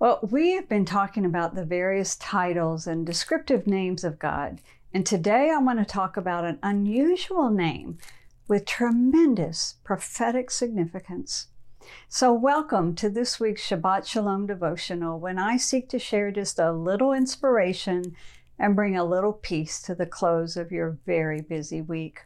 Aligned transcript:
Well, 0.00 0.20
we 0.30 0.52
have 0.52 0.68
been 0.68 0.84
talking 0.84 1.24
about 1.24 1.56
the 1.56 1.64
various 1.64 2.14
titles 2.14 2.86
and 2.86 3.04
descriptive 3.04 3.66
names 3.66 4.04
of 4.04 4.20
God, 4.20 4.60
and 4.94 5.04
today 5.04 5.50
I 5.50 5.58
want 5.58 5.80
to 5.80 5.84
talk 5.84 6.16
about 6.16 6.44
an 6.44 6.60
unusual 6.62 7.50
name 7.50 7.98
with 8.46 8.64
tremendous 8.64 9.74
prophetic 9.82 10.52
significance. 10.52 11.48
So, 12.08 12.32
welcome 12.32 12.94
to 12.94 13.10
this 13.10 13.40
week's 13.40 13.68
Shabbat 13.68 14.06
Shalom 14.06 14.46
devotional 14.46 15.18
when 15.18 15.36
I 15.36 15.56
seek 15.56 15.88
to 15.88 15.98
share 15.98 16.30
just 16.30 16.60
a 16.60 16.70
little 16.70 17.12
inspiration 17.12 18.14
and 18.56 18.76
bring 18.76 18.96
a 18.96 19.04
little 19.04 19.32
peace 19.32 19.82
to 19.82 19.96
the 19.96 20.06
close 20.06 20.56
of 20.56 20.70
your 20.70 21.00
very 21.06 21.40
busy 21.40 21.80
week. 21.80 22.20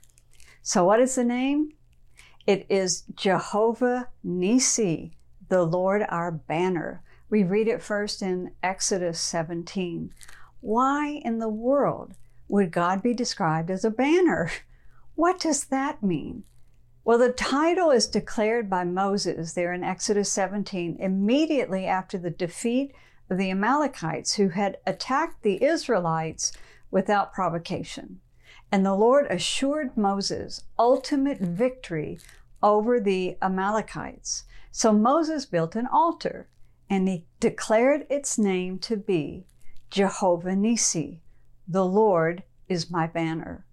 So, 0.61 0.85
what 0.85 1.01
is 1.01 1.15
the 1.15 1.25
name? 1.25 1.73
It 2.47 2.67
is 2.69 3.05
Jehovah 3.15 4.11
Nisi, 4.23 5.17
the 5.49 5.63
Lord 5.63 6.05
our 6.11 6.31
banner. 6.31 7.03
We 7.33 7.45
read 7.45 7.67
it 7.67 7.83
first 7.83 8.21
in 8.21 8.53
Exodus 8.63 9.19
17. 9.19 10.13
Why 10.61 11.23
in 11.25 11.39
the 11.39 11.49
world 11.49 12.13
would 12.47 12.71
God 12.71 13.03
be 13.03 13.15
described 13.15 13.71
as 13.71 13.87
a 13.87 13.91
banner? 13.91 14.51
What 15.15 15.41
does 15.41 15.65
that 15.65 16.03
mean? 16.03 16.45
Well, 17.05 17.17
the 17.17 17.33
title 17.33 17.91
is 17.91 18.07
declared 18.07 18.69
by 18.69 18.85
Moses 18.85 19.55
there 19.55 19.73
in 19.73 19.83
Exodus 19.83 20.31
17 20.31 20.97
immediately 21.01 21.87
after 21.87 22.19
the 22.19 22.31
defeat 22.31 22.95
of 23.31 23.39
the 23.39 23.51
Amalekites 23.51 24.35
who 24.35 24.51
had 24.51 24.77
attacked 24.87 25.43
the 25.43 25.63
Israelites 25.65 26.53
without 26.91 27.33
provocation. 27.33 28.21
And 28.71 28.85
the 28.85 28.95
Lord 28.95 29.27
assured 29.31 29.97
Moses 29.97 30.65
ultimate 30.79 31.41
victory 31.41 32.19
over 32.63 33.01
the 33.01 33.39
Amalekites. 33.41 34.45
So 34.71 34.93
Moses 34.93 35.47
built 35.47 35.77
an 35.77 35.87
altar 35.87 36.49
and 36.93 37.09
he 37.09 37.25
declared 37.41 38.07
its 38.11 38.37
name 38.37 38.79
to 38.79 38.99
be 38.99 39.47
Jehovah 39.89 40.55
Nisi, 40.55 41.23
the 41.67 41.87
Lord 41.87 42.43
is 42.69 42.91
my 42.91 43.07
banner. 43.07 43.65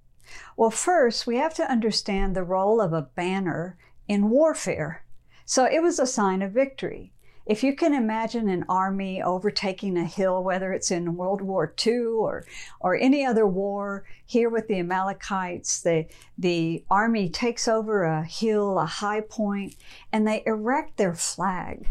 Well, 0.55 0.71
first, 0.71 1.27
we 1.27 1.35
have 1.35 1.53
to 1.55 1.69
understand 1.69 2.33
the 2.33 2.45
role 2.45 2.79
of 2.79 2.93
a 2.93 3.09
banner 3.15 3.77
in 4.07 4.29
warfare. 4.29 5.03
So 5.43 5.65
it 5.65 5.83
was 5.83 5.99
a 5.99 6.07
sign 6.07 6.41
of 6.41 6.53
victory. 6.53 7.11
If 7.45 7.61
you 7.61 7.75
can 7.75 7.93
imagine 7.93 8.47
an 8.47 8.63
army 8.69 9.21
overtaking 9.21 9.97
a 9.97 10.05
hill, 10.05 10.41
whether 10.41 10.71
it's 10.71 10.89
in 10.89 11.17
World 11.17 11.41
War 11.41 11.73
II 11.85 11.97
or, 11.97 12.45
or 12.79 12.95
any 12.95 13.25
other 13.25 13.45
war, 13.45 14.05
here 14.25 14.47
with 14.47 14.69
the 14.69 14.79
Amalekites, 14.79 15.81
the, 15.81 16.05
the 16.37 16.85
army 16.89 17.27
takes 17.27 17.67
over 17.67 18.03
a 18.03 18.23
hill, 18.23 18.79
a 18.79 18.85
high 18.85 19.19
point, 19.19 19.75
and 20.09 20.25
they 20.25 20.41
erect 20.45 20.95
their 20.95 21.15
flag. 21.15 21.89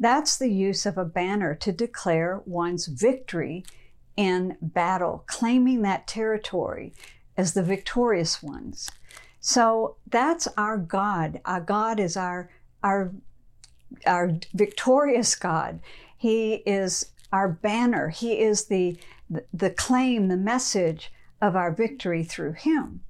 That's 0.00 0.38
the 0.38 0.50
use 0.50 0.86
of 0.86 0.96
a 0.96 1.04
banner 1.04 1.54
to 1.56 1.72
declare 1.72 2.40
one's 2.46 2.86
victory 2.86 3.64
in 4.16 4.56
battle, 4.62 5.24
claiming 5.26 5.82
that 5.82 6.06
territory 6.06 6.94
as 7.36 7.52
the 7.52 7.62
victorious 7.62 8.42
ones. 8.42 8.90
So 9.40 9.96
that's 10.06 10.48
our 10.56 10.78
God. 10.78 11.40
Our 11.44 11.60
God 11.60 12.00
is 12.00 12.16
our 12.16 12.50
our 12.82 13.12
our 14.06 14.38
victorious 14.54 15.34
God. 15.34 15.80
He 16.16 16.54
is 16.66 17.12
our 17.32 17.48
banner. 17.48 18.08
He 18.08 18.40
is 18.40 18.66
the 18.66 18.98
the 19.52 19.70
claim, 19.70 20.28
the 20.28 20.36
message 20.36 21.12
of 21.40 21.56
our 21.56 21.72
victory 21.72 22.24
through 22.24 22.52
him. 22.52 23.02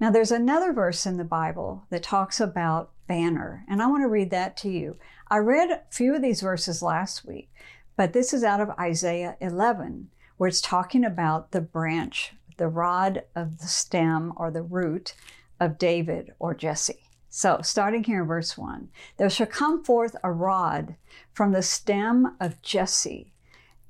Now 0.00 0.10
there's 0.10 0.32
another 0.32 0.72
verse 0.72 1.06
in 1.06 1.16
the 1.16 1.24
Bible 1.24 1.84
that 1.90 2.02
talks 2.02 2.40
about 2.40 2.90
banner, 3.06 3.64
and 3.68 3.82
I 3.82 3.86
want 3.86 4.02
to 4.02 4.08
read 4.08 4.30
that 4.30 4.56
to 4.58 4.68
you. 4.68 4.96
I 5.28 5.38
read 5.38 5.70
a 5.70 5.82
few 5.90 6.14
of 6.14 6.22
these 6.22 6.40
verses 6.40 6.82
last 6.82 7.24
week, 7.24 7.50
but 7.96 8.12
this 8.12 8.32
is 8.32 8.44
out 8.44 8.60
of 8.60 8.70
Isaiah 8.78 9.36
11, 9.40 10.10
where 10.36 10.48
it's 10.48 10.60
talking 10.60 11.04
about 11.04 11.52
the 11.52 11.60
branch, 11.60 12.34
the 12.56 12.68
rod 12.68 13.22
of 13.34 13.58
the 13.58 13.66
stem 13.66 14.32
or 14.36 14.50
the 14.50 14.62
root 14.62 15.14
of 15.60 15.78
David 15.78 16.32
or 16.38 16.54
Jesse. 16.54 17.06
So, 17.28 17.60
starting 17.62 18.04
here 18.04 18.22
in 18.22 18.28
verse 18.28 18.56
1 18.56 18.88
There 19.18 19.28
shall 19.28 19.46
come 19.46 19.84
forth 19.84 20.16
a 20.22 20.32
rod 20.32 20.96
from 21.32 21.52
the 21.52 21.62
stem 21.62 22.36
of 22.40 22.62
Jesse, 22.62 23.32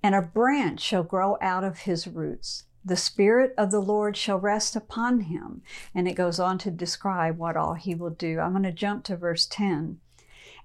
and 0.03 0.15
a 0.15 0.23
branch 0.23 0.81
shall 0.81 1.03
grow 1.03 1.37
out 1.41 1.65
of 1.65 1.81
his 1.81 2.07
roots. 2.07 2.65
The 2.87 2.97
Spirit 2.97 3.53
of 3.59 3.73
the 3.73 3.81
Lord 3.81 4.17
shall 4.17 4.39
rest 4.39 4.77
upon 4.77 5.23
him. 5.23 5.63
And 5.93 6.07
it 6.07 6.15
goes 6.15 6.39
on 6.39 6.57
to 6.59 6.71
describe 6.71 7.37
what 7.37 7.57
all 7.57 7.75
he 7.75 7.97
will 7.97 8.11
do. 8.11 8.39
I'm 8.39 8.53
going 8.53 8.63
to 8.63 8.71
jump 8.71 9.03
to 9.05 9.17
verse 9.17 9.45
10. 9.45 9.99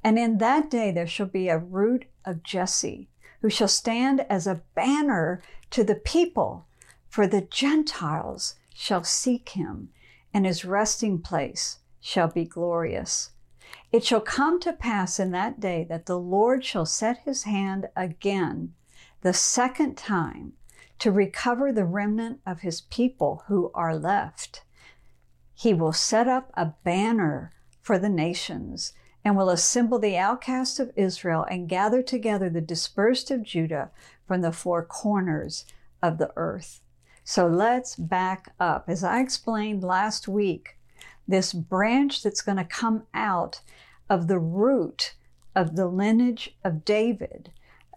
And 0.04 0.20
in 0.20 0.38
that 0.38 0.70
day 0.70 0.92
there 0.92 1.08
shall 1.08 1.26
be 1.26 1.50
a 1.50 1.58
root 1.58 2.06
of 2.24 2.44
Jesse, 2.44 3.10
who 3.42 3.50
shall 3.50 3.68
stand 3.68 4.22
as 4.30 4.46
a 4.46 4.62
banner 4.76 5.42
to 5.72 5.84
the 5.84 5.96
people, 5.96 6.68
for 7.10 7.26
the 7.26 7.42
Gentiles 7.42 8.54
shall 8.72 9.04
seek 9.04 9.50
him, 9.50 9.90
and 10.32 10.46
his 10.46 10.64
resting 10.64 11.20
place 11.20 11.80
shall 12.00 12.28
be 12.28 12.46
glorious. 12.46 13.32
It 13.92 14.06
shall 14.06 14.22
come 14.22 14.60
to 14.60 14.74
pass 14.74 15.20
in 15.20 15.32
that 15.32 15.60
day 15.60 15.86
that 15.90 16.06
the 16.06 16.20
Lord 16.20 16.64
shall 16.64 16.86
set 16.86 17.20
his 17.20 17.44
hand 17.44 17.90
again, 17.96 18.76
the 19.22 19.34
second 19.34 19.98
time, 19.98 20.54
to 21.02 21.12
recover 21.12 21.72
the 21.72 21.84
remnant 21.84 22.40
of 22.46 22.60
his 22.60 22.82
people 22.82 23.44
who 23.48 23.72
are 23.74 23.98
left. 23.98 24.62
He 25.52 25.74
will 25.74 25.94
set 25.94 26.28
up 26.28 26.52
a 26.54 26.74
banner 26.84 27.52
for 27.82 27.98
the 27.98 28.08
nations 28.08 28.94
and 29.26 29.36
will 29.36 29.50
assemble 29.50 29.98
the 29.98 30.16
outcasts 30.16 30.80
of 30.80 30.92
Israel 30.96 31.44
and 31.50 31.68
gather 31.68 32.04
together 32.04 32.52
the 32.52 32.62
dispersed 32.62 33.32
of 33.32 33.42
Judah 33.42 33.90
from 34.28 34.42
the 34.42 34.52
four 34.52 34.86
corners 34.86 35.66
of 36.04 36.20
the 36.20 36.32
earth. 36.36 36.82
So 37.24 37.48
let's 37.48 37.96
back 37.96 38.54
up. 38.60 38.88
As 38.88 39.04
I 39.04 39.22
explained 39.22 39.84
last 39.84 40.28
week, 40.28 40.78
this 41.28 41.52
branch 41.52 42.22
that's 42.22 42.42
going 42.42 42.60
to 42.60 42.64
come 42.64 43.08
out 43.16 43.62
of 44.08 44.28
the 44.28 44.40
root 44.40 45.16
of 45.56 45.76
the 45.76 45.88
lineage 45.88 46.56
of 46.64 46.86
David. 46.86 47.52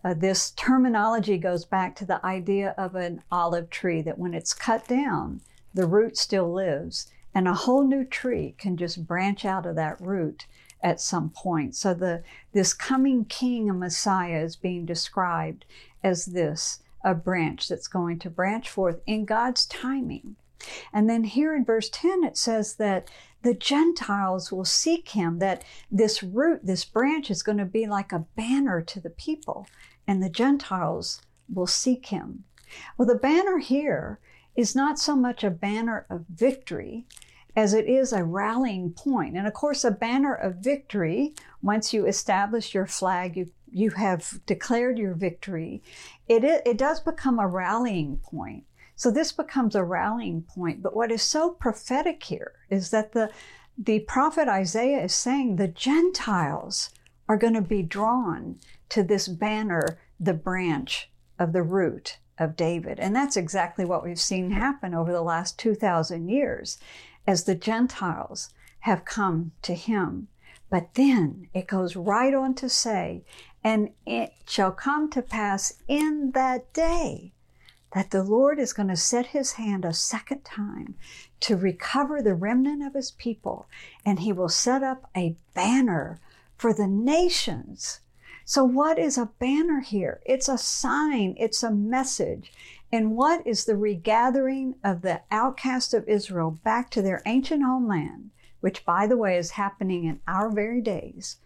Uh, 0.05 0.13
this 0.13 0.51
terminology 0.51 1.39
goes 1.39 1.65
back 1.65 1.97
to 1.97 2.05
the 2.05 2.25
idea 2.25 2.75
of 2.77 2.95
an 2.95 3.23
olive 3.33 3.71
tree 3.71 4.03
that 4.03 4.19
when 4.19 4.35
it's 4.35 4.53
cut 4.53 4.87
down, 4.87 5.41
the 5.73 5.87
root 5.87 6.19
still 6.19 6.53
lives, 6.53 7.11
and 7.35 7.49
a 7.49 7.55
whole 7.55 7.87
new 7.87 8.05
tree 8.05 8.55
can 8.59 8.77
just 8.77 9.07
branch 9.07 9.45
out 9.45 9.65
of 9.65 9.75
that 9.77 9.99
root 10.01 10.47
at 10.83 11.01
some 11.01 11.31
point. 11.31 11.75
So 11.75 11.95
the 11.95 12.23
this 12.53 12.75
coming 12.75 13.25
king 13.25 13.71
and 13.71 13.81
Messiah 13.81 14.43
is 14.43 14.55
being 14.55 14.85
described 14.85 15.65
as 16.03 16.27
this 16.27 16.81
a 17.03 17.15
branch 17.15 17.67
that's 17.69 17.89
going 17.89 18.19
to 18.19 18.31
branch 18.31 18.69
forth 18.69 19.01
in 19.07 19.25
God's 19.25 19.65
timing. 19.67 20.37
And 20.93 21.09
then 21.09 21.25
here 21.25 21.55
in 21.55 21.65
verse 21.65 21.89
10 21.91 22.25
it 22.25 22.37
says 22.37 22.77
that 22.77 23.09
the 23.43 23.55
Gentiles 23.55 24.51
will 24.51 24.65
seek 24.65 25.11
him, 25.11 25.39
that 25.39 25.65
this 25.91 26.23
root, 26.23 26.61
this 26.65 26.85
branch 26.85 27.31
is 27.31 27.43
going 27.43 27.59
to 27.59 27.67
be 27.67 27.87
like 27.87 28.11
a 28.11 28.25
banner 28.37 28.81
to 28.81 29.01
the 29.01 29.11
people, 29.11 29.67
and 30.07 30.23
the 30.23 30.31
Gentiles 30.31 31.23
will 31.53 31.67
seek 31.67 32.07
him. 32.07 32.45
Well, 32.97 33.09
the 33.09 33.15
banner 33.15 33.59
here 33.59 34.19
is 34.57 34.75
not 34.75 34.99
so 34.99 35.17
much 35.17 35.45
a 35.45 35.51
banner 35.51 36.07
of 36.09 36.25
victory 36.29 37.07
as 37.57 37.73
it 37.73 37.87
is 37.87 38.13
a 38.13 38.25
rallying 38.25 38.91
point. 38.93 39.37
And 39.37 39.47
of 39.47 39.55
course, 39.55 39.85
a 39.85 39.91
banner 39.91 40.35
of 40.35 40.57
victory, 40.57 41.35
once 41.63 41.93
you 41.93 42.07
establish 42.07 42.75
your 42.75 42.87
flag, 42.87 43.37
you, 43.37 43.51
you 43.71 43.91
have 43.91 44.41
declared 44.47 44.99
your 44.99 45.15
victory, 45.15 45.83
it, 46.29 46.45
it 46.45 46.77
does 46.77 47.01
become 47.01 47.39
a 47.39 47.47
rallying 47.47 48.17
point. 48.19 48.65
So 48.97 49.11
this 49.11 49.33
becomes 49.33 49.75
a 49.75 49.85
rallying 49.85 50.43
point. 50.43 50.83
But 50.83 50.97
what 50.97 51.11
is 51.11 51.23
so 51.23 51.51
prophetic 51.51 52.23
here 52.25 52.53
is 52.71 52.91
that 52.91 53.13
the, 53.13 53.31
the 53.77 54.01
prophet 54.01 54.49
Isaiah 54.49 55.03
is 55.03 55.15
saying 55.15 55.57
the 55.57 55.69
Gentiles 55.69 56.91
are 57.29 57.37
going 57.37 57.55
to 57.55 57.63
be 57.63 57.83
drawn 57.83 58.59
to 58.95 59.03
this 59.03 59.27
banner, 59.27 59.99
the 60.21 60.33
branch 60.33 61.11
of 61.37 61.53
the 61.53 61.65
root 61.65 62.19
of 62.39 62.55
David. 62.55 63.01
And 63.01 63.15
that's 63.15 63.37
exactly 63.37 63.85
what 63.85 64.05
we've 64.05 64.21
seen 64.21 64.53
happen 64.53 64.95
over 64.95 65.11
the 65.11 65.21
last 65.21 65.59
2,000 65.59 66.29
years 66.29 66.79
as 67.27 67.43
the 67.43 67.57
Gentiles 67.57 68.51
have 68.81 69.05
come 69.05 69.51
to 69.63 69.75
him. 69.75 70.29
But 70.71 70.95
then 70.95 71.49
it 71.53 71.67
goes 71.67 71.97
right 71.97 72.33
on 72.33 72.55
to 72.55 72.69
say, 72.69 73.25
and 73.65 73.91
it 74.07 74.33
shall 74.47 74.71
come 74.71 75.11
to 75.11 75.23
pass 75.23 75.73
in 75.89 76.31
that 76.35 76.73
day 76.73 77.33
that 77.95 78.13
the 78.13 78.23
Lord 78.23 78.61
is 78.61 78.73
going 78.73 78.91
to 78.91 78.97
set 78.97 79.27
his 79.27 79.55
hand 79.55 79.85
a 79.85 79.93
second 79.93 80.45
time 80.45 80.95
to 81.41 81.57
recover 81.57 82.23
the 82.23 82.35
remnant 82.35 82.87
of 82.87 82.95
his 82.95 83.11
people, 83.11 83.69
and 84.07 84.21
he 84.21 84.33
will 84.33 84.49
set 84.49 84.85
up 84.85 85.11
a 85.17 85.37
banner 85.53 86.21
for 86.57 86.73
the 86.73 86.87
nations. 86.87 87.99
So, 88.47 88.63
what 88.63 88.99
is 88.99 89.17
a 89.17 89.31
banner 89.39 89.81
here? 89.81 90.21
It's 90.27 90.51
a 90.51 90.59
sign, 90.59 91.35
it's 91.39 91.63
a 91.63 91.71
message, 91.71 92.53
and 92.93 93.17
what 93.17 93.47
is 93.47 93.65
the 93.65 93.75
regathering 93.75 94.75
of 94.85 95.01
the 95.01 95.23
outcast 95.31 95.95
of 95.95 96.07
Israel 96.07 96.51
back 96.63 96.91
to 96.91 97.01
their 97.01 97.23
ancient 97.25 97.63
homeland, 97.63 98.31
which, 98.61 98.85
by 98.85 99.07
the 99.07 99.17
way, 99.17 99.39
is 99.39 99.53
happening 99.53 100.05
in 100.05 100.21
our 100.29 100.51
very 100.51 100.83
days? 100.83 101.39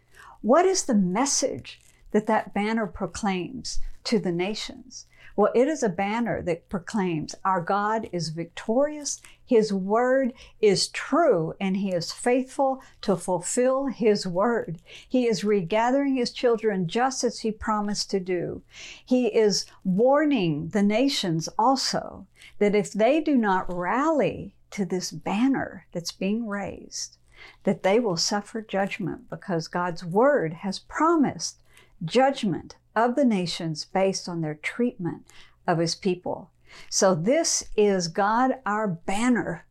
What 0.43 0.67
is 0.67 0.85
the 0.85 0.95
message 0.95 1.81
that 2.13 2.27
that 2.27 2.55
banner 2.55 2.87
proclaims 2.87 3.81
to 4.05 4.19
the 4.19 4.33
nations? 4.33 5.07
Well, 5.39 5.53
it 5.55 5.69
is 5.69 5.85
a 5.85 5.89
banner 5.89 6.43
that 6.43 6.69
proclaims 6.69 7.37
our 7.45 7.61
God 7.61 8.09
is 8.11 8.31
victorious, 8.31 9.21
His 9.47 9.73
word 9.73 10.33
is 10.61 10.89
true, 10.89 11.55
and 11.61 11.77
He 11.77 11.93
is 11.93 12.11
faithful 12.11 12.83
to 13.03 13.17
fulfill 13.17 13.87
His 13.87 14.27
word. 14.27 14.81
He 15.09 15.29
is 15.29 15.45
regathering 15.45 16.17
His 16.17 16.33
children 16.33 16.89
just 16.89 17.23
as 17.23 17.39
He 17.39 17.53
promised 17.53 18.11
to 18.11 18.19
do. 18.19 18.63
He 19.07 19.29
is 19.29 19.65
warning 19.85 20.71
the 20.71 20.83
nations 20.83 21.49
also 21.57 22.27
that 22.59 22.75
if 22.75 22.93
they 22.93 23.21
do 23.21 23.37
not 23.37 23.73
rally 23.73 24.57
to 24.73 24.85
this 24.85 25.13
banner 25.13 25.87
that's 25.93 26.11
being 26.11 26.49
raised, 26.49 27.17
that 27.63 27.85
they 27.85 28.01
will 28.01 28.17
suffer 28.17 28.61
judgment 28.61 29.31
because 29.31 29.69
God's 29.69 30.05
word 30.05 30.53
has 30.53 30.81
promised 30.81 31.59
judgment 32.05 32.77
of 32.95 33.15
the 33.15 33.25
nations 33.25 33.85
based 33.85 34.29
on 34.29 34.41
their 34.41 34.55
treatment 34.55 35.27
of 35.67 35.79
his 35.79 35.95
people. 35.95 36.51
So 36.91 37.15
this 37.15 37.65
is 37.77 38.09
God 38.09 38.57
our 38.67 38.89
banner 38.89 39.67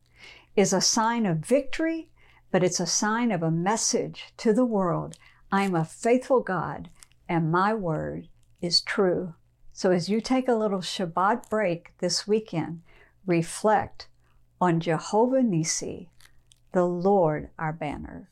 is 0.56 0.74
a 0.74 0.82
sign 0.82 1.26
of 1.26 1.38
victory, 1.38 2.10
but 2.52 2.64
it's 2.64 2.80
a 2.80 2.88
sign 2.88 3.32
of 3.32 3.44
a 3.44 3.52
message 3.52 4.34
to 4.38 4.54
the 4.54 4.66
world. 4.66 5.18
I'm 5.52 5.76
a 5.76 5.86
faithful 5.86 6.42
God 6.42 6.90
and 7.30 7.52
my 7.52 7.74
word 7.74 8.28
is 8.62 8.82
true. 8.82 9.36
So 9.74 9.92
as 9.92 10.10
you 10.10 10.22
take 10.22 10.48
a 10.48 10.56
little 10.56 10.80
Shabbat 10.80 11.50
break 11.50 11.94
this 12.00 12.28
weekend, 12.28 12.82
reflect 13.26 14.08
on 14.60 14.80
Jehovah 14.80 15.42
Nissi, 15.42 16.08
the 16.72 16.86
Lord 16.86 17.50
our 17.60 17.74
banner. 17.74 18.30